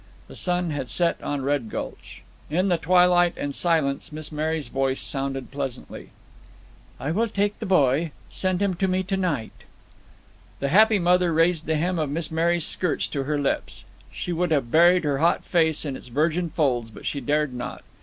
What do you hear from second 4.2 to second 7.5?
Mary's voice sounded pleasantly. "I will